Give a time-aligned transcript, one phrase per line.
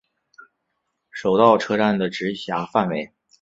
[1.11, 3.11] 手稻车站的直辖范围。